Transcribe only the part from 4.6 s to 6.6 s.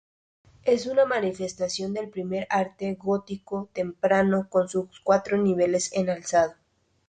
sus cuatro niveles en alzado.